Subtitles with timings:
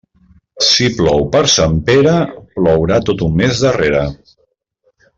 [0.67, 2.15] Si plou per Sant Pere,
[2.57, 4.05] plourà tot un mes darrere.